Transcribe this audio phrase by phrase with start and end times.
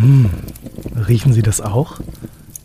[0.00, 0.30] Hm,
[1.08, 2.00] riechen Sie das auch?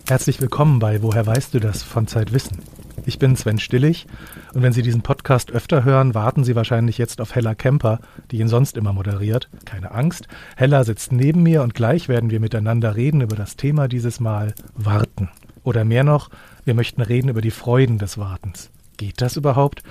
[0.08, 2.60] Herzlich willkommen bei Woher weißt du das von Zeitwissen.
[3.06, 4.08] Ich bin Sven Stillig
[4.54, 8.00] und wenn Sie diesen Podcast öfter hören, warten Sie wahrscheinlich jetzt auf Hella Kemper,
[8.32, 9.50] die ihn sonst immer moderiert.
[9.66, 13.90] Keine Angst, Hella sitzt neben mir und gleich werden wir miteinander reden über das Thema
[13.90, 15.28] dieses Mal Warten.
[15.66, 16.30] Oder mehr noch,
[16.64, 18.70] wir möchten reden über die Freuden des Wartens.
[18.96, 19.84] Geht das überhaupt?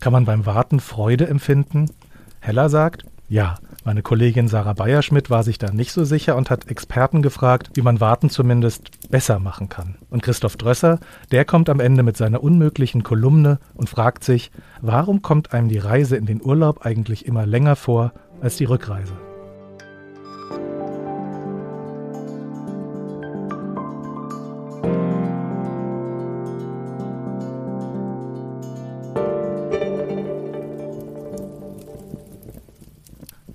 [0.00, 1.86] Kann man beim Warten Freude empfinden?
[2.40, 3.58] Hella sagt, ja.
[3.82, 7.82] Meine Kollegin Sarah Bayerschmidt war sich da nicht so sicher und hat Experten gefragt, wie
[7.82, 9.96] man Warten zumindest besser machen kann.
[10.10, 14.50] Und Christoph Drösser, der kommt am Ende mit seiner unmöglichen Kolumne und fragt sich,
[14.82, 18.12] warum kommt einem die Reise in den Urlaub eigentlich immer länger vor
[18.42, 19.29] als die Rückreise?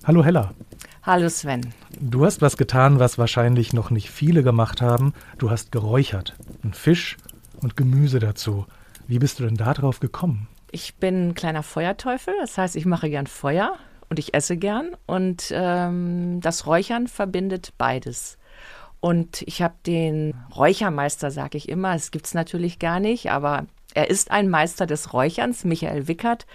[0.07, 0.53] Hallo Hella.
[1.01, 1.73] Hallo Sven.
[1.99, 5.15] Du hast was getan, was wahrscheinlich noch nicht viele gemacht haben.
[5.39, 6.35] Du hast geräuchert.
[6.63, 7.17] Ein Fisch
[7.63, 8.67] und Gemüse dazu.
[9.07, 10.47] Wie bist du denn darauf gekommen?
[10.70, 14.95] Ich bin ein kleiner Feuerteufel, das heißt, ich mache gern Feuer und ich esse gern.
[15.07, 18.37] Und ähm, das Räuchern verbindet beides.
[18.99, 23.65] Und ich habe den Räuchermeister, sage ich immer, es gibt es natürlich gar nicht, aber
[23.95, 26.45] er ist ein Meister des Räucherns, Michael Wickert,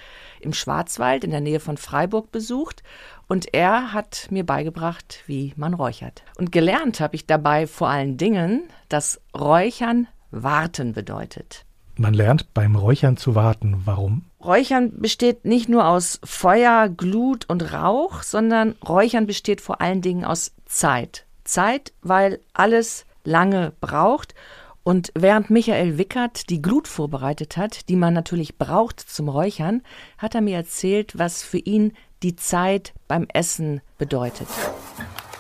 [0.41, 2.83] im Schwarzwald in der Nähe von Freiburg besucht.
[3.31, 6.25] Und er hat mir beigebracht, wie man räuchert.
[6.37, 11.65] Und gelernt habe ich dabei vor allen Dingen, dass Räuchern warten bedeutet.
[11.97, 13.83] Man lernt beim Räuchern zu warten.
[13.85, 14.25] Warum?
[14.45, 20.25] Räuchern besteht nicht nur aus Feuer, Glut und Rauch, sondern Räuchern besteht vor allen Dingen
[20.25, 21.25] aus Zeit.
[21.45, 24.35] Zeit, weil alles lange braucht
[24.83, 29.83] und während Michael Wickert die Glut vorbereitet hat, die man natürlich braucht zum Räuchern,
[30.19, 31.93] hat er mir erzählt, was für ihn
[32.23, 34.49] die Zeit beim Essen bedeutet.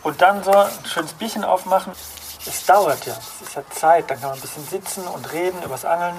[0.02, 1.92] Und dann so ein schönes Bierchen aufmachen.
[2.46, 4.10] Es dauert ja, es ist ja Zeit.
[4.10, 6.16] Dann kann man ein bisschen sitzen und reden übers Angeln.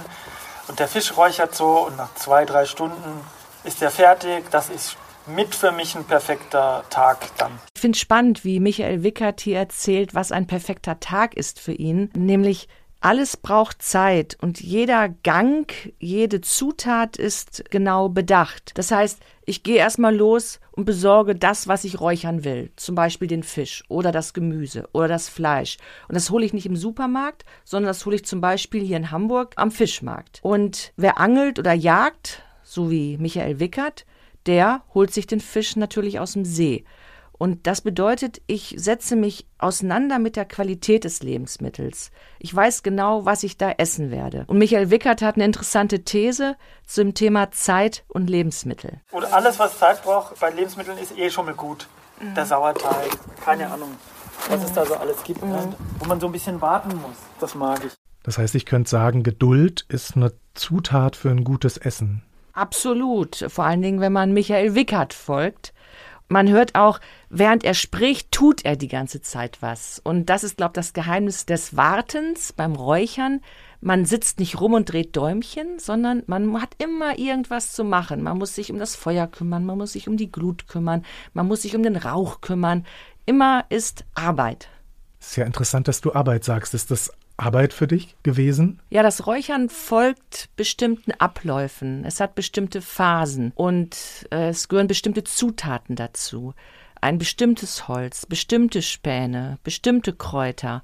[0.67, 3.21] Und der Fisch räuchert so und nach zwei, drei Stunden
[3.63, 4.45] ist er fertig.
[4.51, 7.59] Das ist mit für mich ein perfekter Tag dann.
[7.75, 11.73] Ich finde es spannend, wie Michael Wickert hier erzählt, was ein perfekter Tag ist für
[11.73, 12.11] ihn.
[12.15, 12.67] Nämlich
[13.01, 18.71] alles braucht Zeit und jeder Gang, jede Zutat ist genau bedacht.
[18.75, 22.71] Das heißt, ich gehe erstmal los und besorge das, was ich räuchern will.
[22.75, 25.77] Zum Beispiel den Fisch oder das Gemüse oder das Fleisch.
[26.07, 29.09] Und das hole ich nicht im Supermarkt, sondern das hole ich zum Beispiel hier in
[29.09, 30.39] Hamburg am Fischmarkt.
[30.43, 34.05] Und wer angelt oder jagt, so wie Michael Wickert,
[34.45, 36.85] der holt sich den Fisch natürlich aus dem See.
[37.41, 42.11] Und das bedeutet, ich setze mich auseinander mit der Qualität des Lebensmittels.
[42.37, 44.43] Ich weiß genau, was ich da essen werde.
[44.45, 48.99] Und Michael Wickert hat eine interessante These zum Thema Zeit und Lebensmittel.
[49.09, 51.87] Und alles, was Zeit braucht bei Lebensmitteln, ist eh schon mal gut.
[52.21, 52.35] Mhm.
[52.35, 53.09] Der Sauerteig,
[53.43, 53.89] keine Ahnung,
[54.47, 55.47] was es da so alles gibt, ne?
[55.47, 55.75] mhm.
[55.97, 57.17] wo man so ein bisschen warten muss.
[57.39, 57.93] Das mag ich.
[58.21, 62.21] Das heißt, ich könnte sagen, Geduld ist eine Zutat für ein gutes Essen.
[62.53, 63.45] Absolut.
[63.47, 65.73] Vor allen Dingen, wenn man Michael Wickert folgt
[66.31, 66.99] man hört auch,
[67.29, 69.99] während er spricht, tut er die ganze Zeit was.
[70.03, 73.41] Und das ist, glaube ich, das Geheimnis des Wartens beim Räuchern.
[73.81, 78.23] Man sitzt nicht rum und dreht Däumchen, sondern man hat immer irgendwas zu machen.
[78.23, 81.03] Man muss sich um das Feuer kümmern, man muss sich um die Glut kümmern,
[81.33, 82.85] man muss sich um den Rauch kümmern.
[83.25, 84.69] Immer ist Arbeit.
[85.19, 86.73] Sehr interessant, dass du Arbeit sagst.
[86.73, 88.79] Ist das Arbeit für dich gewesen?
[88.89, 92.05] Ja, das Räuchern folgt bestimmten Abläufen.
[92.05, 96.53] Es hat bestimmte Phasen und äh, es gehören bestimmte Zutaten dazu.
[96.99, 100.83] Ein bestimmtes Holz, bestimmte Späne, bestimmte Kräuter.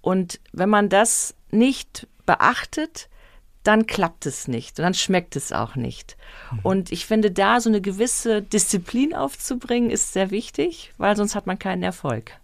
[0.00, 3.08] Und wenn man das nicht beachtet,
[3.62, 6.16] dann klappt es nicht und dann schmeckt es auch nicht.
[6.50, 6.58] Mhm.
[6.62, 11.46] Und ich finde, da so eine gewisse Disziplin aufzubringen, ist sehr wichtig, weil sonst hat
[11.46, 12.39] man keinen Erfolg.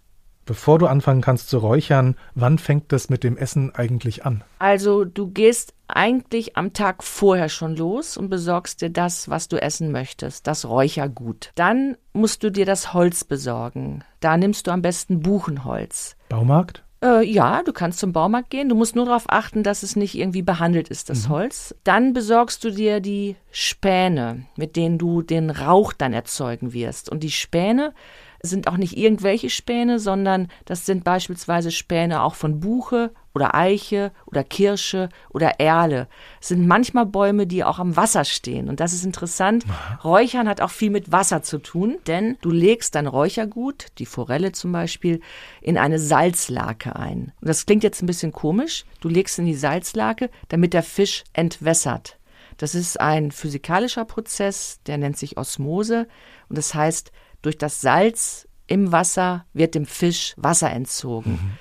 [0.47, 4.45] Bevor du anfangen kannst zu räuchern, wann fängt das mit dem Essen eigentlich an?
[4.59, 9.61] Also du gehst eigentlich am Tag vorher schon los und besorgst dir das, was du
[9.61, 11.51] essen möchtest, das Räuchergut.
[11.55, 14.05] Dann musst du dir das Holz besorgen.
[14.21, 16.15] Da nimmst du am besten Buchenholz.
[16.29, 16.81] Baumarkt?
[17.03, 18.69] Äh, ja, du kannst zum Baumarkt gehen.
[18.69, 21.33] Du musst nur darauf achten, dass es nicht irgendwie behandelt ist, das mhm.
[21.33, 21.75] Holz.
[21.83, 27.09] Dann besorgst du dir die Späne, mit denen du den Rauch dann erzeugen wirst.
[27.09, 27.93] Und die Späne
[28.41, 34.11] sind auch nicht irgendwelche Späne, sondern das sind beispielsweise Späne auch von Buche oder Eiche
[34.25, 36.07] oder Kirsche oder Erle.
[36.41, 38.67] Es sind manchmal Bäume, die auch am Wasser stehen.
[38.67, 39.63] Und das ist interessant.
[40.03, 44.53] Räuchern hat auch viel mit Wasser zu tun, denn du legst dein Räuchergut, die Forelle
[44.53, 45.21] zum Beispiel,
[45.61, 47.31] in eine Salzlake ein.
[47.39, 48.85] Und das klingt jetzt ein bisschen komisch.
[49.01, 52.17] Du legst in die Salzlake, damit der Fisch entwässert.
[52.57, 56.07] Das ist ein physikalischer Prozess, der nennt sich Osmose.
[56.49, 57.11] Und das heißt,
[57.41, 61.31] durch das Salz im Wasser wird dem Fisch Wasser entzogen.
[61.31, 61.51] Mhm.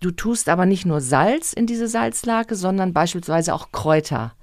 [0.00, 4.34] Du tust aber nicht nur Salz in diese Salzlake, sondern beispielsweise auch Kräuter.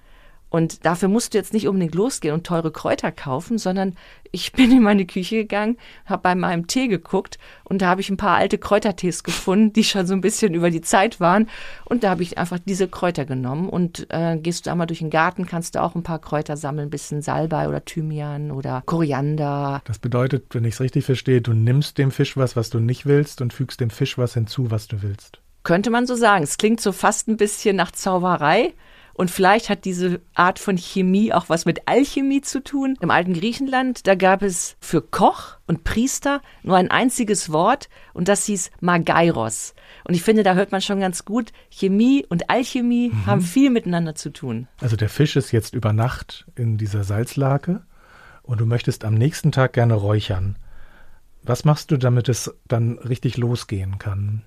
[0.54, 3.96] Und dafür musst du jetzt nicht unbedingt losgehen und teure Kräuter kaufen, sondern
[4.32, 8.12] ich bin in meine Küche gegangen, habe bei meinem Tee geguckt und da habe ich
[8.12, 11.50] ein paar alte Kräutertees gefunden, die schon so ein bisschen über die Zeit waren.
[11.86, 15.10] Und da habe ich einfach diese Kräuter genommen und äh, gehst du einmal durch den
[15.10, 19.82] Garten, kannst du auch ein paar Kräuter sammeln, ein bisschen Salbei oder Thymian oder Koriander.
[19.86, 23.08] Das bedeutet, wenn ich es richtig verstehe, du nimmst dem Fisch was, was du nicht
[23.08, 25.40] willst und fügst dem Fisch was hinzu, was du willst.
[25.64, 26.44] Könnte man so sagen.
[26.44, 28.74] Es klingt so fast ein bisschen nach Zauberei.
[29.14, 32.98] Und vielleicht hat diese Art von Chemie auch was mit Alchemie zu tun.
[33.00, 38.28] Im alten Griechenland, da gab es für Koch und Priester nur ein einziges Wort und
[38.28, 39.76] das hieß Magairos.
[40.06, 43.26] Und ich finde, da hört man schon ganz gut, Chemie und Alchemie mhm.
[43.28, 44.68] haben viel miteinander zu tun.
[44.82, 47.84] Also der Fisch ist jetzt über Nacht in dieser Salzlake
[48.42, 50.58] und du möchtest am nächsten Tag gerne räuchern.
[51.44, 54.44] Was machst du, damit es dann richtig losgehen kann?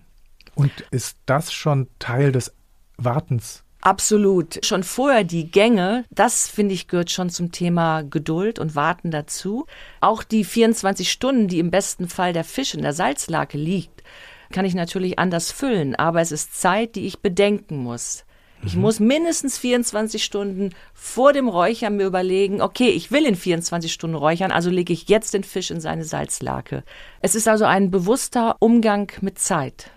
[0.55, 2.55] Und ist das schon Teil des
[2.97, 4.67] Wartens Absolut.
[4.67, 9.67] Schon vorher die Gänge, das finde ich gehört schon zum Thema Geduld und Warten dazu.
[10.01, 14.03] Auch die 24 Stunden, die im besten Fall der Fisch in der Salzlake liegt,
[14.51, 18.25] kann ich natürlich anders füllen, aber es ist Zeit, die ich bedenken muss.
[18.65, 18.81] Ich mhm.
[18.81, 24.17] muss mindestens 24 Stunden vor dem Räuchern mir überlegen, okay, ich will in 24 Stunden
[24.17, 26.83] räuchern, also lege ich jetzt den Fisch in seine Salzlake.
[27.21, 29.93] Es ist also ein bewusster Umgang mit Zeit.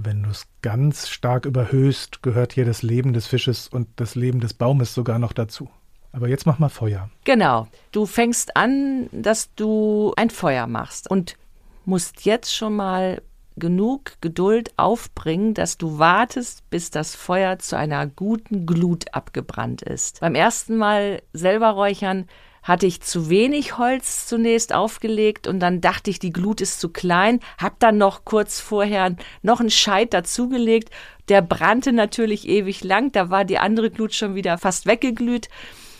[0.00, 4.38] Wenn du es ganz stark überhöhst, gehört hier das Leben des Fisches und das Leben
[4.38, 5.68] des Baumes sogar noch dazu.
[6.12, 7.10] Aber jetzt mach mal Feuer.
[7.24, 7.66] Genau.
[7.90, 11.36] Du fängst an, dass du ein Feuer machst und
[11.84, 13.22] musst jetzt schon mal
[13.56, 20.20] genug Geduld aufbringen, dass du wartest, bis das Feuer zu einer guten Glut abgebrannt ist.
[20.20, 22.28] Beim ersten Mal selber räuchern
[22.62, 26.90] hatte ich zu wenig Holz zunächst aufgelegt und dann dachte ich, die Glut ist zu
[26.90, 30.90] klein, hab dann noch kurz vorher noch einen Scheit dazugelegt.
[31.28, 35.48] Der brannte natürlich ewig lang, da war die andere Glut schon wieder fast weggeglüht.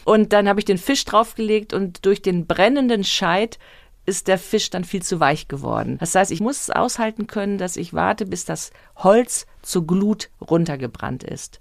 [0.05, 3.58] Und dann habe ich den Fisch draufgelegt und durch den brennenden Scheit
[4.08, 5.99] ist der Fisch dann viel zu weich geworden.
[6.00, 11.22] Das heißt, ich muss aushalten können, dass ich warte, bis das Holz zur Glut runtergebrannt
[11.22, 11.60] ist.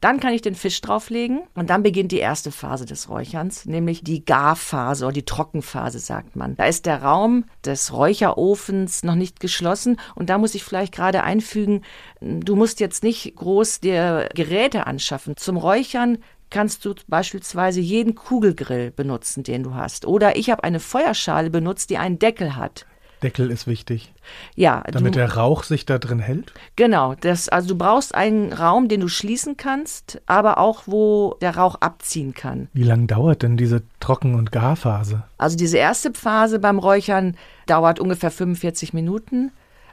[0.00, 4.04] Dann kann ich den Fisch drauflegen und dann beginnt die erste Phase des Räucherns, nämlich
[4.04, 6.54] die Garphase oder die Trockenphase, sagt man.
[6.54, 11.24] Da ist der Raum des Räucherofens noch nicht geschlossen und da muss ich vielleicht gerade
[11.24, 11.82] einfügen,
[12.20, 15.36] du musst jetzt nicht groß dir Geräte anschaffen.
[15.36, 16.18] Zum Räuchern
[16.50, 20.06] kannst du beispielsweise jeden Kugelgrill benutzen, den du hast.
[20.06, 22.86] Oder ich habe eine Feuerschale benutzt, die einen Deckel hat.
[23.22, 24.12] Deckel ist wichtig.
[24.54, 24.84] Ja.
[24.90, 26.52] Damit du, der Rauch sich da drin hält?
[26.76, 27.14] Genau.
[27.20, 31.76] Das, also du brauchst einen Raum, den du schließen kannst, aber auch, wo der Rauch
[31.80, 32.68] abziehen kann.
[32.72, 35.24] Wie lange dauert denn diese Trocken- und Garphase?
[35.36, 37.36] Also diese erste Phase beim Räuchern
[37.66, 39.50] dauert ungefähr 45 Minuten.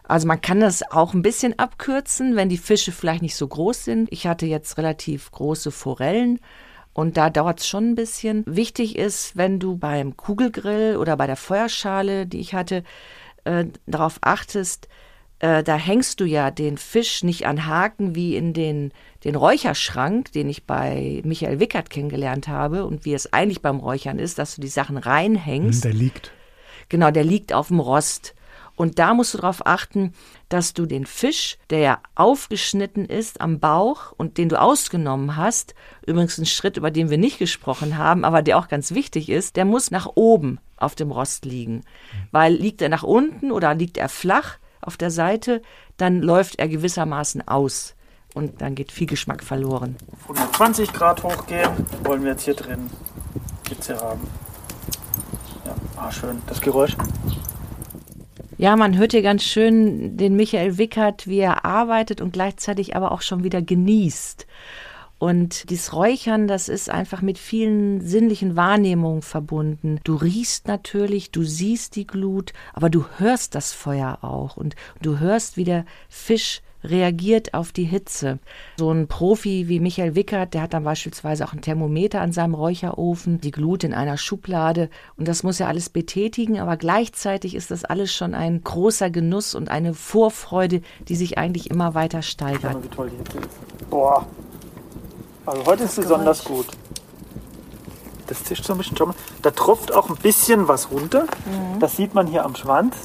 [0.08, 3.84] Also man kann das auch ein bisschen abkürzen, wenn die Fische vielleicht nicht so groß
[3.84, 4.12] sind.
[4.12, 6.40] Ich hatte jetzt relativ große Forellen.
[6.94, 8.44] Und da dauert es schon ein bisschen.
[8.46, 12.84] Wichtig ist, wenn du beim Kugelgrill oder bei der Feuerschale, die ich hatte,
[13.44, 14.88] äh, darauf achtest,
[15.40, 18.94] äh, da hängst du ja den Fisch nicht an Haken wie in den,
[19.26, 24.18] den Räucherschrank, den ich bei Michael Wickert kennengelernt habe und wie es eigentlich beim Räuchern
[24.18, 25.84] ist, dass du die Sachen reinhängst.
[25.84, 26.32] Der liegt.
[26.88, 28.36] Genau, der liegt auf dem Rost.
[28.76, 30.14] Und da musst du darauf achten,
[30.50, 35.76] dass du den Fisch, der ja aufgeschnitten ist am Bauch und den du ausgenommen hast,
[36.06, 39.56] übrigens ein Schritt, über den wir nicht gesprochen haben, aber der auch ganz wichtig ist,
[39.56, 41.84] der muss nach oben auf dem Rost liegen.
[42.32, 45.62] Weil liegt er nach unten oder liegt er flach auf der Seite,
[45.98, 47.96] dann läuft er gewissermaßen aus.
[48.34, 49.96] Und dann geht viel Geschmack verloren.
[50.24, 51.70] 120 Grad hochgehen
[52.04, 52.90] wollen wir jetzt hier drin
[53.70, 54.28] Hitze haben.
[55.66, 56.42] Ja, ah, schön.
[56.48, 56.98] Das Geräusch.
[58.58, 63.12] Ja, man hört hier ganz schön den Michael Wickert, wie er arbeitet und gleichzeitig aber
[63.12, 64.48] auch schon wieder genießt.
[65.18, 70.00] Und dieses Räuchern, das ist einfach mit vielen sinnlichen Wahrnehmungen verbunden.
[70.06, 75.20] Du riechst natürlich, du siehst die Glut, aber du hörst das Feuer auch und du
[75.20, 78.40] hörst, wie der Fisch reagiert auf die Hitze.
[78.78, 82.54] So ein Profi wie Michael Wickert, der hat dann beispielsweise auch ein Thermometer an seinem
[82.54, 87.72] Räucherofen, die Glut in einer Schublade und das muss er alles betätigen, aber gleichzeitig ist
[87.72, 92.74] das alles schon ein großer Genuss und eine Vorfreude, die sich eigentlich immer weiter steigert.
[92.74, 93.90] Mal, wie toll die Hitze ist.
[93.90, 94.26] Boah.
[95.46, 96.68] Also heute ist besonders gut.
[98.28, 99.16] Das zischt so ein bisschen schon mal.
[99.42, 101.24] Da tropft auch ein bisschen was runter.
[101.46, 101.80] Mhm.
[101.80, 102.96] Das sieht man hier am Schwanz.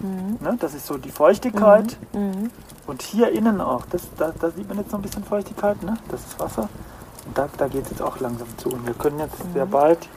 [0.00, 0.38] Mhm.
[0.40, 1.96] Ne, das ist so die Feuchtigkeit.
[2.12, 2.50] Mhm.
[2.86, 5.96] Und hier innen auch, das, da, da, sieht man jetzt noch ein bisschen Feuchtigkeit, ne?
[6.08, 6.68] das ist Wasser.
[7.26, 8.68] Und da, da geht es jetzt auch langsam zu.
[8.68, 9.70] Und wir können jetzt sehr mhm.
[9.70, 10.08] bald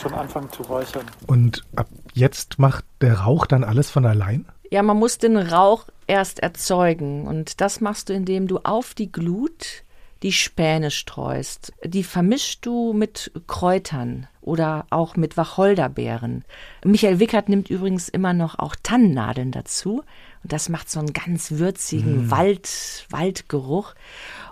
[0.00, 1.06] schon anfangen zu räuchern.
[1.26, 4.46] Und ab jetzt macht der Rauch dann alles von allein?
[4.70, 7.26] Ja, man muss den Rauch erst erzeugen.
[7.26, 9.84] Und das machst du, indem du auf die Glut
[10.22, 11.72] die Späne streust.
[11.84, 16.44] Die vermischst du mit Kräutern oder auch mit Wacholderbeeren.
[16.84, 20.02] Michael Wickert nimmt übrigens immer noch auch Tannennadeln dazu.
[20.48, 22.30] Und das macht so einen ganz würzigen mm.
[22.30, 23.94] Wald, Waldgeruch.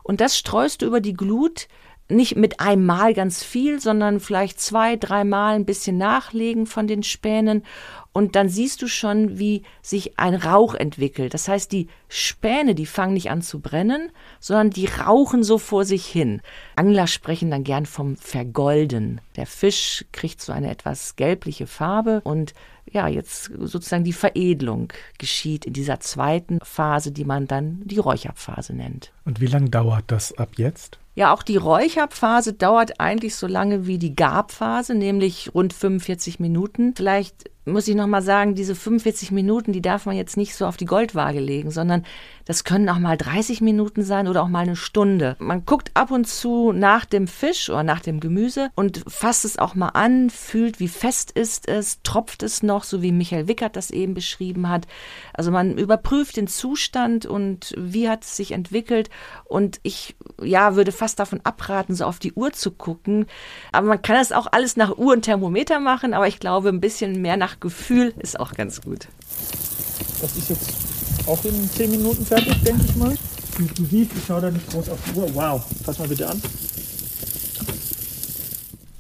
[0.03, 1.69] Und das streust du über die Glut
[2.11, 7.03] nicht mit einem Mal ganz viel, sondern vielleicht zwei, dreimal ein bisschen nachlegen von den
[7.03, 7.65] Spänen
[8.13, 11.35] und dann siehst du schon, wie sich ein Rauch entwickelt.
[11.35, 15.85] Das heißt, die Späne, die fangen nicht an zu brennen, sondern die rauchen so vor
[15.85, 16.43] sich hin.
[16.77, 19.21] Angler sprechen dann gern vom Vergolden.
[19.37, 22.53] Der Fisch kriegt so eine etwas gelbliche Farbe und
[22.97, 28.73] ja, jetzt sozusagen die Veredelung geschieht in dieser zweiten Phase, die man dann die Räucherphase
[28.75, 29.13] nennt.
[29.27, 30.99] Und wie lange dauert das ab jetzt?
[31.15, 36.95] Ja, auch die Räucherphase dauert eigentlich so lange wie die Gabphase, nämlich rund 45 Minuten.
[36.97, 40.77] Vielleicht muss ich nochmal sagen, diese 45 Minuten, die darf man jetzt nicht so auf
[40.77, 42.05] die Goldwaage legen, sondern
[42.45, 45.35] das können auch mal 30 Minuten sein oder auch mal eine Stunde.
[45.41, 49.59] Man guckt ab und zu nach dem Fisch oder nach dem Gemüse und fasst es
[49.59, 53.75] auch mal an, fühlt, wie fest ist es, tropft es noch, so wie Michael Wickert
[53.75, 54.87] das eben beschrieben hat.
[55.33, 59.11] Also man überprüft den Zustand und wie hat es sich entwickelt
[59.45, 63.27] und ich, ja, würde fast davon abraten, so auf die Uhr zu gucken.
[63.73, 66.81] Aber man kann das auch alles nach Uhr und Thermometer machen, aber ich glaube, ein
[66.81, 69.09] bisschen mehr nach Gefühl ist auch ganz gut.
[70.21, 70.73] Das ist jetzt
[71.27, 73.17] auch in 10 Minuten fertig, denke ich mal.
[73.75, 75.35] Du siehst, ich schaue da nicht groß auf die Uhr.
[75.35, 76.41] Wow, fass mal bitte an.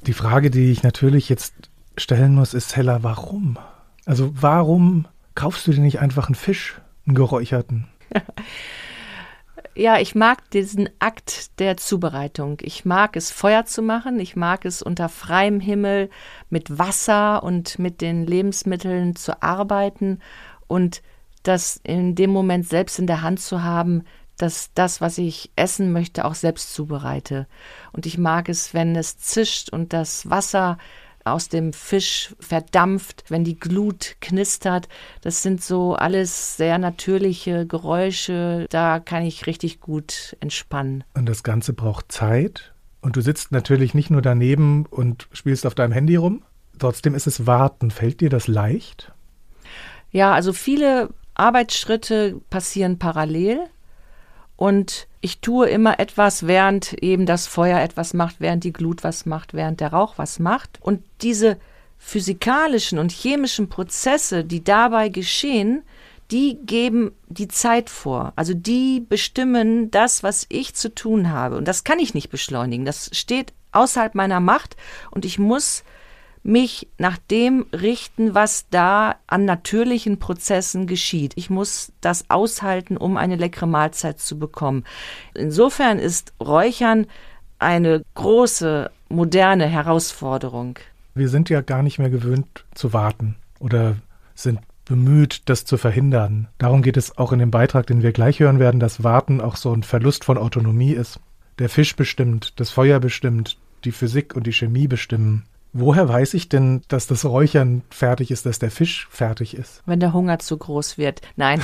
[0.07, 1.55] Die Frage, die ich natürlich jetzt
[1.97, 3.59] stellen muss, ist, Hella, warum?
[4.05, 7.87] Also warum kaufst du dir nicht einfach einen Fisch, einen geräucherten?
[9.77, 12.57] Ja, ich mag diesen Akt der Zubereitung.
[12.63, 14.19] Ich mag es, Feuer zu machen.
[14.21, 16.09] Ich mag es, unter freiem Himmel
[16.49, 20.21] mit Wasser und mit den Lebensmitteln zu arbeiten
[20.67, 21.03] und
[21.43, 24.05] das in dem Moment selbst in der Hand zu haben,
[24.39, 27.47] dass das, was ich essen möchte, auch selbst zubereite.
[27.93, 30.79] Und ich mag es, wenn es zischt und das Wasser
[31.27, 34.89] aus dem Fisch verdampft, wenn die Glut knistert.
[35.21, 38.67] Das sind so alles sehr natürliche Geräusche.
[38.71, 41.05] Da kann ich richtig gut entspannen.
[41.15, 42.73] Und das Ganze braucht Zeit.
[43.01, 46.43] Und du sitzt natürlich nicht nur daneben und spielst auf deinem Handy rum.
[46.79, 47.91] Trotzdem ist es Warten.
[47.91, 49.13] Fällt dir das leicht?
[50.11, 53.61] Ja, also viele Arbeitsschritte passieren parallel.
[54.57, 59.27] Und ich tue immer etwas, während eben das Feuer etwas macht, während die Glut was
[59.27, 60.79] macht, während der Rauch was macht.
[60.81, 61.57] Und diese
[61.99, 65.83] physikalischen und chemischen Prozesse, die dabei geschehen,
[66.31, 68.35] die geben die Zeit vor.
[68.37, 71.57] Also die bestimmen das, was ich zu tun habe.
[71.57, 72.85] Und das kann ich nicht beschleunigen.
[72.85, 74.77] Das steht außerhalb meiner Macht
[75.11, 75.83] und ich muss
[76.47, 81.33] mich nach dem richten, was da an natürlichen Prozessen geschieht.
[81.37, 84.85] Ich muss das aushalten, um eine leckere Mahlzeit zu bekommen.
[85.35, 87.07] Insofern ist Räuchern
[87.59, 90.79] eine große, moderne Herausforderung.
[91.15, 93.97] Wir sind ja gar nicht mehr gewöhnt zu warten oder
[94.35, 96.49] sind bemüht, das zu verhindern.
[96.59, 99.57] Darum geht es auch in dem Beitrag, den wir gleich hören werden, dass Warten auch
[99.57, 101.19] so ein Verlust von Autonomie ist.
[101.59, 105.45] Der Fisch bestimmt, das Feuer bestimmt, die Physik und die Chemie bestimmen.
[105.79, 109.83] Woher weiß ich denn, dass das Räuchern fertig ist, dass der Fisch fertig ist?
[109.85, 111.21] Wenn der Hunger zu groß wird.
[111.37, 111.63] Nein.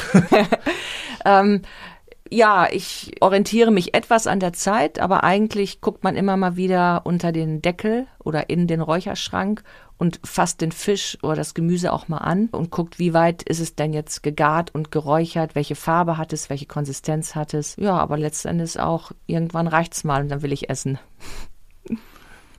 [1.25, 1.63] ähm,
[2.29, 7.03] ja, ich orientiere mich etwas an der Zeit, aber eigentlich guckt man immer mal wieder
[7.05, 9.63] unter den Deckel oder in den Räucherschrank
[9.97, 13.61] und fasst den Fisch oder das Gemüse auch mal an und guckt, wie weit ist
[13.61, 17.77] es denn jetzt gegart und geräuchert, welche Farbe hat es, welche Konsistenz hat es.
[17.77, 20.99] Ja, aber letztendlich auch, irgendwann reicht's mal und dann will ich essen.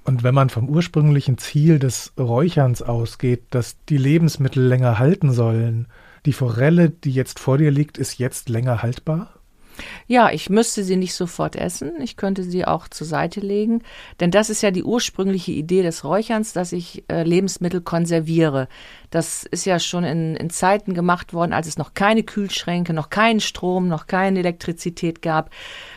[0.03, 5.87] Und wenn man vom ursprünglichen Ziel des Räucherns ausgeht, dass die Lebensmittel länger halten sollen,
[6.25, 9.39] die Forelle, die jetzt vor dir liegt, ist jetzt länger haltbar?
[10.07, 11.93] Ja, ich müsste sie nicht sofort essen.
[12.01, 13.81] Ich könnte sie auch zur Seite legen.
[14.19, 18.67] Denn das ist ja die ursprüngliche Idee des Räucherns, dass ich äh, Lebensmittel konserviere.
[19.09, 23.09] Das ist ja schon in, in Zeiten gemacht worden, als es noch keine Kühlschränke, noch
[23.09, 25.49] keinen Strom, noch keine Elektrizität gab.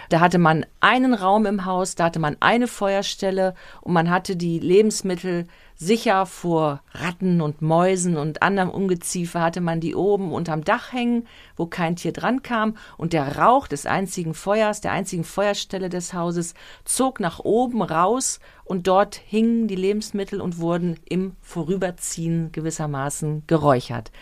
[0.08, 4.36] Da hatte man einen Raum im Haus, da hatte man eine Feuerstelle und man hatte
[4.36, 5.46] die Lebensmittel
[5.78, 11.26] Sicher vor Ratten und Mäusen und anderem Ungeziefer hatte man die oben unterm Dach hängen,
[11.54, 16.14] wo kein Tier dran kam, und der Rauch des einzigen Feuers, der einzigen Feuerstelle des
[16.14, 16.54] Hauses,
[16.86, 24.12] zog nach oben raus, und dort hingen die Lebensmittel und wurden im Vorüberziehen gewissermaßen geräuchert.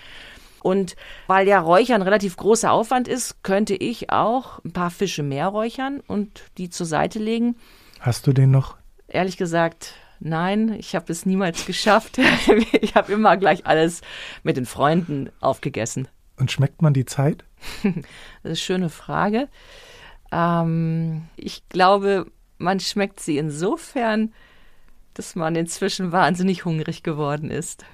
[0.60, 0.96] Und
[1.28, 6.00] weil ja Räuchern relativ großer Aufwand ist, könnte ich auch ein paar Fische mehr räuchern
[6.08, 7.54] und die zur Seite legen.
[8.00, 8.76] Hast du den noch?
[9.06, 9.94] Ehrlich gesagt,
[10.26, 12.18] Nein, ich habe es niemals geschafft.
[12.80, 14.00] ich habe immer gleich alles
[14.42, 16.08] mit den Freunden aufgegessen.
[16.38, 17.44] Und schmeckt man die Zeit?
[17.82, 18.06] das ist
[18.42, 19.48] eine schöne Frage.
[20.32, 22.26] Ähm, ich glaube,
[22.56, 24.32] man schmeckt sie insofern,
[25.12, 27.84] dass man inzwischen wahnsinnig hungrig geworden ist.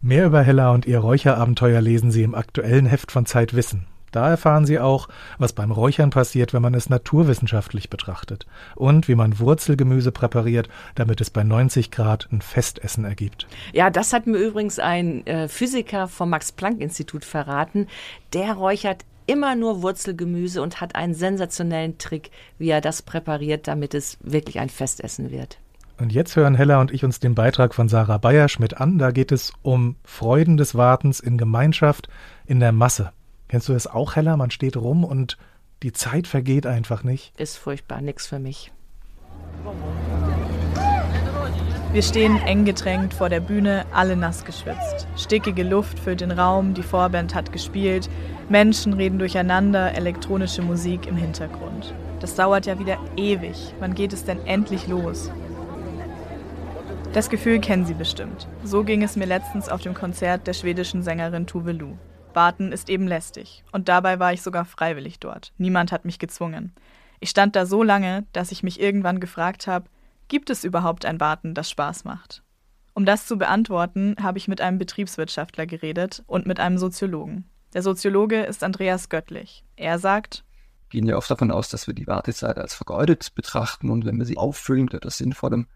[0.00, 3.86] Mehr über Hella und ihr Räucherabenteuer lesen Sie im aktuellen Heft von Zeit Wissen.
[4.12, 9.14] Da erfahren Sie auch, was beim Räuchern passiert, wenn man es naturwissenschaftlich betrachtet und wie
[9.14, 13.46] man Wurzelgemüse präpariert, damit es bei 90 Grad ein Festessen ergibt.
[13.72, 17.88] Ja, das hat mir übrigens ein äh, Physiker vom Max-Planck-Institut verraten.
[18.32, 23.94] Der räuchert immer nur Wurzelgemüse und hat einen sensationellen Trick, wie er das präpariert, damit
[23.94, 25.58] es wirklich ein Festessen wird.
[25.98, 28.98] Und jetzt hören Hella und ich uns den Beitrag von Sarah Bayerschmidt an.
[28.98, 32.08] Da geht es um Freuden des Wartens in Gemeinschaft,
[32.44, 33.12] in der Masse.
[33.52, 34.38] Kennst du das auch, Hella?
[34.38, 35.36] Man steht rum und
[35.82, 37.38] die Zeit vergeht einfach nicht.
[37.38, 38.72] Ist furchtbar, nix für mich.
[41.92, 45.06] Wir stehen eng gedrängt vor der Bühne, alle nass geschwitzt.
[45.18, 48.08] Stickige Luft füllt den Raum, die Vorband hat gespielt,
[48.48, 51.92] Menschen reden durcheinander, elektronische Musik im Hintergrund.
[52.20, 53.74] Das dauert ja wieder ewig.
[53.80, 55.30] Wann geht es denn endlich los?
[57.12, 58.48] Das Gefühl kennen Sie bestimmt.
[58.64, 61.98] So ging es mir letztens auf dem Konzert der schwedischen Sängerin Tuve Lu.
[62.34, 63.64] Warten ist eben lästig.
[63.72, 65.52] Und dabei war ich sogar freiwillig dort.
[65.58, 66.72] Niemand hat mich gezwungen.
[67.20, 69.88] Ich stand da so lange, dass ich mich irgendwann gefragt habe,
[70.28, 72.42] gibt es überhaupt ein Warten, das Spaß macht?
[72.94, 77.44] Um das zu beantworten, habe ich mit einem Betriebswirtschaftler geredet und mit einem Soziologen.
[77.74, 79.64] Der Soziologe ist Andreas Göttlich.
[79.76, 80.44] Er sagt,
[80.90, 84.26] gehen ja oft davon aus, dass wir die Wartezeit als vergeudet betrachten und wenn wir
[84.26, 85.66] sie auffüllen mit etwas Sinnvollem,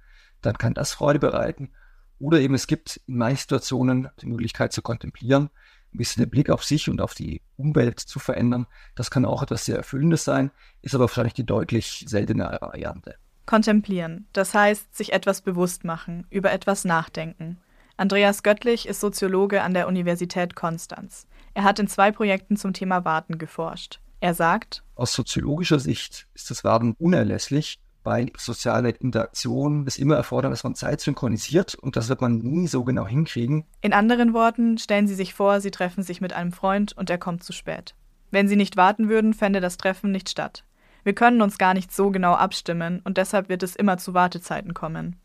[0.43, 1.71] dann kann das Freude bereiten.
[2.19, 5.51] Oder eben es gibt in manchen Situationen die Möglichkeit zu kontemplieren,
[5.97, 8.67] ein bisschen den Blick auf sich und auf die Umwelt zu verändern.
[8.95, 10.51] Das kann auch etwas sehr Erfüllendes sein,
[10.83, 13.17] ist aber wahrscheinlich die deutlich seltenere Variante.
[13.47, 17.59] Kontemplieren, das heißt sich etwas bewusst machen, über etwas nachdenken.
[17.97, 21.27] Andreas Göttlich ist Soziologe an der Universität Konstanz.
[21.55, 24.01] Er hat in zwei Projekten zum Thema Warten geforscht.
[24.21, 30.53] Er sagt, aus soziologischer Sicht ist das Warten unerlässlich, bei sozialer Interaktion ist immer erfordert,
[30.53, 33.65] dass man Zeit synchronisiert und das wird man nie so genau hinkriegen.
[33.81, 37.19] In anderen Worten, stellen Sie sich vor, Sie treffen sich mit einem Freund und er
[37.19, 37.97] kommt zu spät.
[38.31, 40.63] Wenn Sie nicht warten würden, fände das Treffen nicht statt.
[41.03, 44.73] Wir können uns gar nicht so genau abstimmen und deshalb wird es immer zu Wartezeiten
[44.73, 45.17] kommen.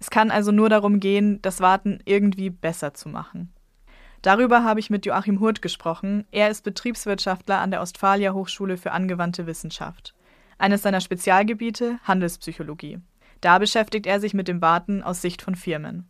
[0.00, 3.52] Es kann also nur darum gehen, das Warten irgendwie besser zu machen.
[4.22, 6.24] Darüber habe ich mit Joachim Hurt gesprochen.
[6.30, 10.14] Er ist Betriebswirtschaftler an der Ostfalia Hochschule für angewandte Wissenschaft.
[10.58, 12.98] Eines seiner Spezialgebiete Handelspsychologie.
[13.40, 16.08] Da beschäftigt er sich mit dem Warten aus Sicht von Firmen.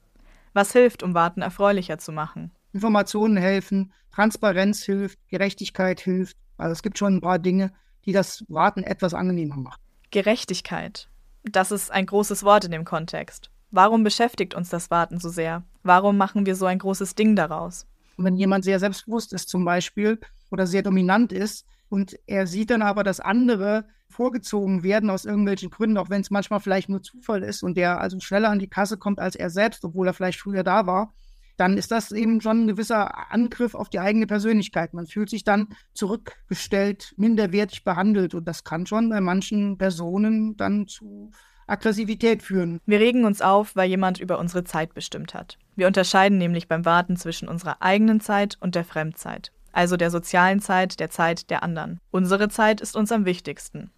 [0.52, 2.52] Was hilft, um Warten erfreulicher zu machen?
[2.72, 6.36] Informationen helfen, Transparenz hilft, Gerechtigkeit hilft.
[6.56, 7.72] Also es gibt schon ein paar Dinge,
[8.04, 9.80] die das Warten etwas angenehmer machen.
[10.10, 11.08] Gerechtigkeit.
[11.42, 13.50] Das ist ein großes Wort in dem Kontext.
[13.70, 15.64] Warum beschäftigt uns das Warten so sehr?
[15.82, 17.86] Warum machen wir so ein großes Ding daraus?
[18.16, 20.20] Wenn jemand sehr selbstbewusst ist zum Beispiel
[20.52, 25.70] oder sehr dominant ist, und er sieht dann aber, dass andere vorgezogen werden aus irgendwelchen
[25.70, 28.68] Gründen, auch wenn es manchmal vielleicht nur Zufall ist und der also schneller an die
[28.68, 31.12] Kasse kommt als er selbst, obwohl er vielleicht früher da war,
[31.56, 34.94] dann ist das eben schon ein gewisser Angriff auf die eigene Persönlichkeit.
[34.94, 40.86] Man fühlt sich dann zurückgestellt, minderwertig behandelt und das kann schon bei manchen Personen dann
[40.86, 41.30] zu
[41.66, 42.80] Aggressivität führen.
[42.86, 45.58] Wir regen uns auf, weil jemand über unsere Zeit bestimmt hat.
[45.76, 50.60] Wir unterscheiden nämlich beim Warten zwischen unserer eigenen Zeit und der Fremdzeit also der sozialen
[50.60, 52.00] Zeit, der Zeit der anderen.
[52.10, 53.90] Unsere Zeit ist uns am wichtigsten.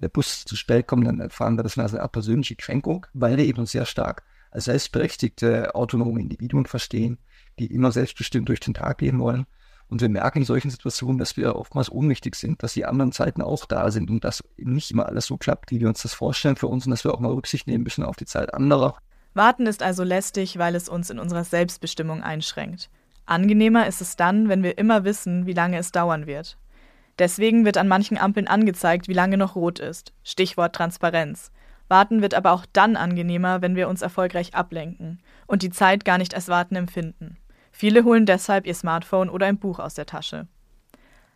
[0.00, 3.44] Der Bus zu spät kommt, dann erfahren wir das als eine persönliche Kränkung, weil wir
[3.44, 7.18] eben sehr stark als selbstberechtigte autonome Individuen verstehen,
[7.58, 9.46] die immer selbstbestimmt durch den Tag gehen wollen.
[9.88, 13.40] Und wir merken in solchen Situationen, dass wir oftmals ohnmächtig sind, dass die anderen Zeiten
[13.40, 16.56] auch da sind und dass nicht immer alles so klappt, wie wir uns das vorstellen
[16.56, 18.98] für uns und dass wir auch mal Rücksicht nehmen müssen auf die Zeit anderer.
[19.32, 22.90] Warten ist also lästig, weil es uns in unserer Selbstbestimmung einschränkt.
[23.24, 26.58] Angenehmer ist es dann, wenn wir immer wissen, wie lange es dauern wird.
[27.18, 30.12] Deswegen wird an manchen Ampeln angezeigt, wie lange noch rot ist.
[30.22, 31.50] Stichwort Transparenz.
[31.88, 36.18] Warten wird aber auch dann angenehmer, wenn wir uns erfolgreich ablenken und die Zeit gar
[36.18, 37.38] nicht als Warten empfinden.
[37.72, 40.46] Viele holen deshalb ihr Smartphone oder ein Buch aus der Tasche.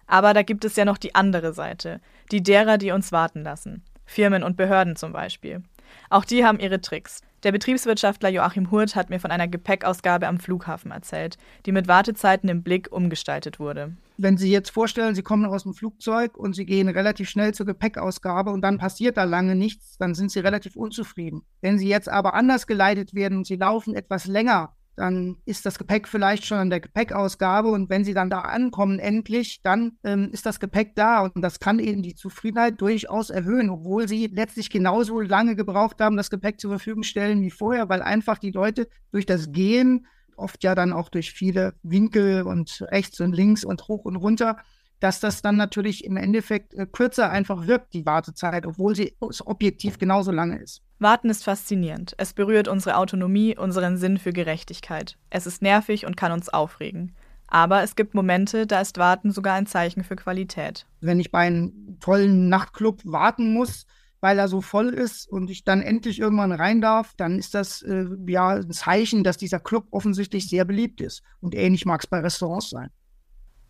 [0.07, 3.83] Aber da gibt es ja noch die andere Seite, die derer, die uns warten lassen.
[4.05, 5.63] Firmen und Behörden zum Beispiel.
[6.11, 7.21] Auch die haben ihre Tricks.
[7.45, 12.49] Der Betriebswirtschaftler Joachim Hurt hat mir von einer Gepäckausgabe am Flughafen erzählt, die mit Wartezeiten
[12.49, 13.97] im Blick umgestaltet wurde.
[14.17, 17.67] Wenn Sie jetzt vorstellen, Sie kommen aus dem Flugzeug und Sie gehen relativ schnell zur
[17.67, 21.43] Gepäckausgabe und dann passiert da lange nichts, dann sind Sie relativ unzufrieden.
[21.61, 25.79] Wenn Sie jetzt aber anders geleitet werden und Sie laufen etwas länger dann ist das
[25.79, 30.31] Gepäck vielleicht schon an der Gepäckausgabe und wenn sie dann da ankommen, endlich, dann ähm,
[30.33, 34.71] ist das Gepäck da und das kann eben die Zufriedenheit durchaus erhöhen, obwohl sie letztlich
[34.71, 38.89] genauso lange gebraucht haben, das Gepäck zur Verfügung stellen wie vorher, weil einfach die Leute
[39.13, 40.07] durch das Gehen,
[40.43, 44.59] oft ja dann auch durch viele Winkel und rechts und links und hoch und runter,
[45.01, 49.99] dass das dann natürlich im Endeffekt äh, kürzer einfach wirkt, die Wartezeit, obwohl sie objektiv
[49.99, 50.83] genauso lange ist.
[51.01, 52.15] Warten ist faszinierend.
[52.19, 55.19] Es berührt unsere Autonomie, unseren Sinn für Gerechtigkeit.
[55.31, 57.17] Es ist nervig und kann uns aufregen.
[57.49, 60.87] Aber es gibt Momente, da ist Warten sogar ein Zeichen für Qualität.
[61.01, 63.87] Wenn ich bei einem tollen Nachtclub warten muss,
[64.23, 67.83] weil er so voll ist und ich dann endlich irgendwann rein darf, dann ist das
[67.83, 71.23] äh, ja ein Zeichen, dass dieser Club offensichtlich sehr beliebt ist.
[71.41, 72.91] Und ähnlich mag es bei Restaurants sein.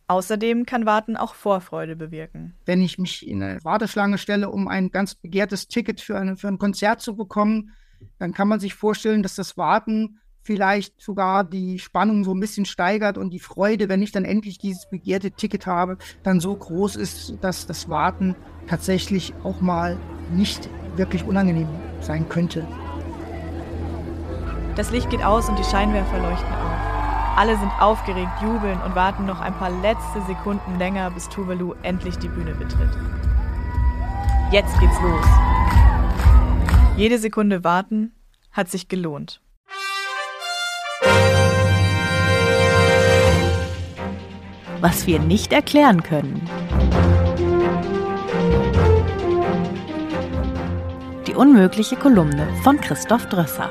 [0.09, 2.55] Außerdem kann Warten auch Vorfreude bewirken.
[2.67, 6.49] Wenn ich mich in eine Warteschlange stelle, um ein ganz begehrtes Ticket für, eine, für
[6.49, 7.71] ein Konzert zu bekommen,
[8.19, 12.64] dann kann man sich vorstellen, dass das Warten vielleicht sogar die Spannung so ein bisschen
[12.64, 16.96] steigert und die Freude, wenn ich dann endlich dieses begehrte Ticket habe, dann so groß
[16.96, 18.35] ist, dass das Warten
[18.66, 19.98] tatsächlich auch mal
[20.33, 21.68] nicht wirklich unangenehm
[22.00, 22.66] sein könnte.
[24.76, 26.72] Das Licht geht aus und die Scheinwerfer leuchten auf.
[27.37, 32.18] Alle sind aufgeregt, jubeln und warten noch ein paar letzte Sekunden länger, bis Tuvalu endlich
[32.18, 32.90] die Bühne betritt.
[34.50, 35.26] Jetzt geht's los.
[36.96, 38.12] Jede Sekunde warten
[38.50, 39.40] hat sich gelohnt.
[44.83, 46.42] Was wir nicht erklären können.
[51.29, 53.71] Die unmögliche Kolumne von Christoph Drösser.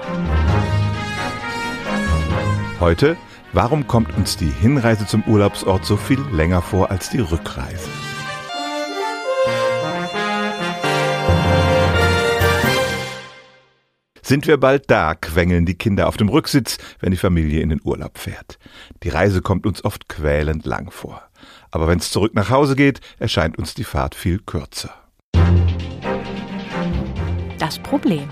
[2.80, 3.18] Heute
[3.54, 7.90] Warum kommt uns die Hinreise zum Urlaubsort so viel länger vor als die Rückreise?
[14.32, 17.82] Sind wir bald da, quengeln die Kinder auf dem Rücksitz, wenn die Familie in den
[17.84, 18.60] Urlaub fährt.
[19.04, 21.22] Die Reise kommt uns oft quälend lang vor.
[21.70, 24.94] Aber wenn es zurück nach Hause geht, erscheint uns die Fahrt viel kürzer.
[27.60, 28.30] Das Problem.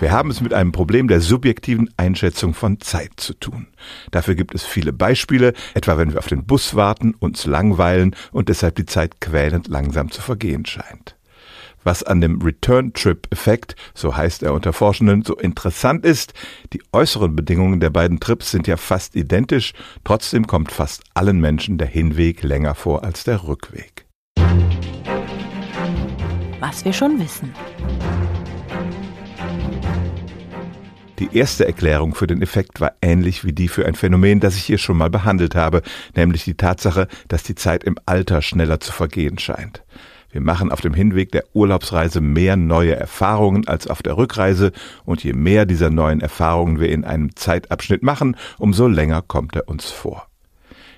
[0.00, 3.66] Wir haben es mit einem Problem der subjektiven Einschätzung von Zeit zu tun.
[4.12, 8.48] Dafür gibt es viele Beispiele, etwa wenn wir auf den Bus warten, uns langweilen und
[8.48, 11.17] deshalb die Zeit quälend langsam zu vergehen scheint.
[11.88, 16.34] Was an dem Return-Trip-Effekt, so heißt er unter Forschenden, so interessant ist,
[16.74, 19.72] die äußeren Bedingungen der beiden Trips sind ja fast identisch,
[20.04, 24.04] trotzdem kommt fast allen Menschen der Hinweg länger vor als der Rückweg.
[26.60, 27.54] Was wir schon wissen.
[31.18, 34.64] Die erste Erklärung für den Effekt war ähnlich wie die für ein Phänomen, das ich
[34.64, 35.80] hier schon mal behandelt habe,
[36.14, 39.84] nämlich die Tatsache, dass die Zeit im Alter schneller zu vergehen scheint.
[40.30, 44.72] Wir machen auf dem Hinweg der Urlaubsreise mehr neue Erfahrungen als auf der Rückreise,
[45.04, 49.68] und je mehr dieser neuen Erfahrungen wir in einem Zeitabschnitt machen, umso länger kommt er
[49.68, 50.28] uns vor.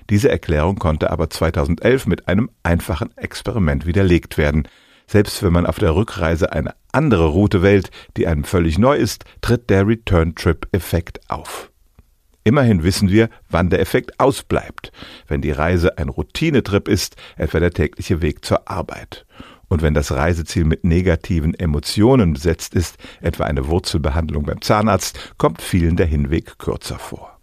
[0.09, 4.67] Diese Erklärung konnte aber 2011 mit einem einfachen Experiment widerlegt werden.
[5.07, 9.23] Selbst wenn man auf der Rückreise eine andere Route wählt, die einem völlig neu ist,
[9.41, 11.70] tritt der Return-Trip-Effekt auf.
[12.43, 14.91] Immerhin wissen wir, wann der Effekt ausbleibt,
[15.27, 19.25] wenn die Reise ein Routinetrip ist, etwa der tägliche Weg zur Arbeit.
[19.67, 25.61] Und wenn das Reiseziel mit negativen Emotionen besetzt ist, etwa eine Wurzelbehandlung beim Zahnarzt, kommt
[25.61, 27.39] vielen der Hinweg kürzer vor.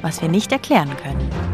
[0.00, 1.51] Was wir nicht erklären können.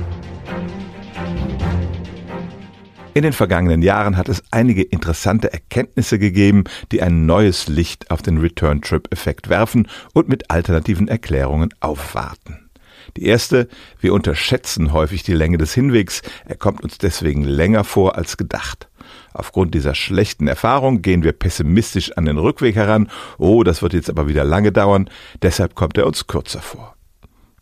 [3.14, 8.22] In den vergangenen Jahren hat es einige interessante Erkenntnisse gegeben, die ein neues Licht auf
[8.22, 12.68] den Return-Trip-Effekt werfen und mit alternativen Erklärungen aufwarten.
[13.16, 13.68] Die erste,
[13.98, 18.88] wir unterschätzen häufig die Länge des Hinwegs, er kommt uns deswegen länger vor als gedacht.
[19.32, 24.10] Aufgrund dieser schlechten Erfahrung gehen wir pessimistisch an den Rückweg heran, oh, das wird jetzt
[24.10, 25.08] aber wieder lange dauern,
[25.42, 26.97] deshalb kommt er uns kürzer vor.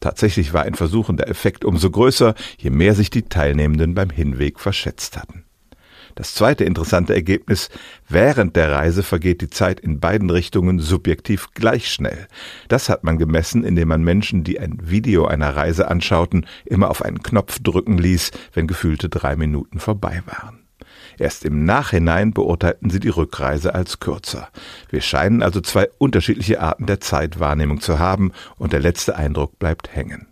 [0.01, 5.17] Tatsächlich war ein versuchender Effekt umso größer, je mehr sich die Teilnehmenden beim Hinweg verschätzt
[5.17, 5.45] hatten.
[6.17, 7.69] Das zweite interessante Ergebnis,
[8.09, 12.27] während der Reise vergeht die Zeit in beiden Richtungen subjektiv gleich schnell.
[12.69, 17.03] Das hat man gemessen, indem man Menschen, die ein Video einer Reise anschauten, immer auf
[17.03, 20.66] einen Knopf drücken ließ, wenn gefühlte drei Minuten vorbei waren.
[21.19, 24.49] Erst im Nachhinein beurteilten sie die Rückreise als kürzer.
[24.91, 29.95] Wir scheinen also zwei unterschiedliche Arten der Zeitwahrnehmung zu haben, und der letzte Eindruck bleibt
[29.95, 30.27] hängen.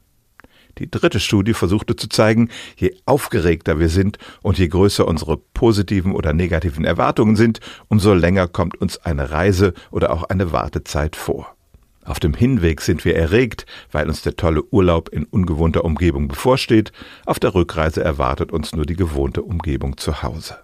[0.79, 6.13] Die dritte Studie versuchte zu zeigen, je aufgeregter wir sind und je größer unsere positiven
[6.13, 11.55] oder negativen Erwartungen sind, umso länger kommt uns eine Reise oder auch eine Wartezeit vor.
[12.05, 16.93] Auf dem Hinweg sind wir erregt, weil uns der tolle Urlaub in ungewohnter Umgebung bevorsteht,
[17.25, 20.64] auf der Rückreise erwartet uns nur die gewohnte Umgebung zu Hause.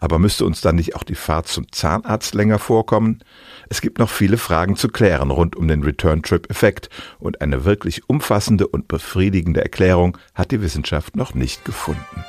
[0.00, 3.20] Aber müsste uns dann nicht auch die Fahrt zum Zahnarzt länger vorkommen?
[3.68, 8.66] Es gibt noch viele Fragen zu klären rund um den Return-Trip-Effekt und eine wirklich umfassende
[8.66, 12.24] und befriedigende Erklärung hat die Wissenschaft noch nicht gefunden.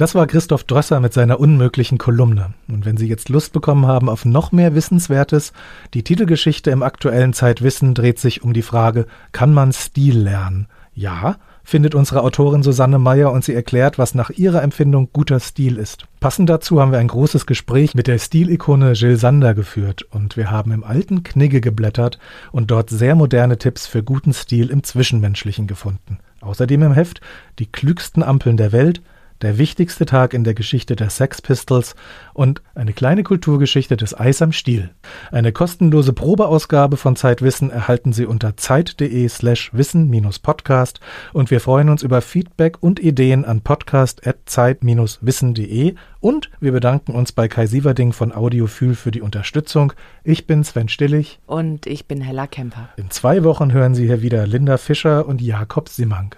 [0.00, 2.54] Das war Christoph Drösser mit seiner unmöglichen Kolumne.
[2.68, 5.52] Und wenn Sie jetzt Lust bekommen haben auf noch mehr Wissenswertes,
[5.92, 10.68] die Titelgeschichte im aktuellen Zeitwissen dreht sich um die Frage, kann man Stil lernen?
[10.94, 11.36] Ja,
[11.70, 16.06] findet unsere Autorin Susanne Meyer und sie erklärt, was nach ihrer Empfindung guter Stil ist.
[16.18, 20.50] Passend dazu haben wir ein großes Gespräch mit der Stilikone Jill Sander geführt und wir
[20.50, 22.18] haben im alten Knigge geblättert
[22.50, 26.18] und dort sehr moderne Tipps für guten Stil im Zwischenmenschlichen gefunden.
[26.40, 27.20] Außerdem im Heft
[27.60, 29.00] die klügsten Ampeln der Welt,
[29.42, 31.94] der wichtigste Tag in der Geschichte der Sex Pistols
[32.34, 34.90] und eine kleine Kulturgeschichte des Eis am Stiel.
[35.30, 41.00] Eine kostenlose Probeausgabe von Zeitwissen erhalten Sie unter zeit.de slash wissen-podcast
[41.32, 47.48] und wir freuen uns über Feedback und Ideen an podcast.zeit-wissen.de und wir bedanken uns bei
[47.48, 49.92] Kai Sieverding von Audiophil für die Unterstützung.
[50.22, 51.40] Ich bin Sven Stillig.
[51.46, 52.90] Und ich bin Hella Kemper.
[52.96, 56.36] In zwei Wochen hören Sie hier wieder Linda Fischer und Jakob Simmank.